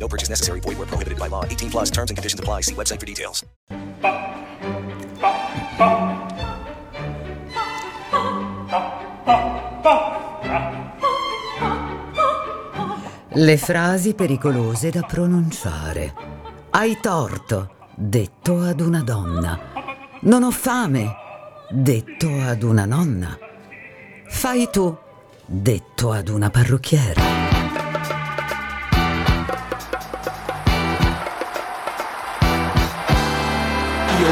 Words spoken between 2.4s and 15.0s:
apply. See website for details. Le frasi pericolose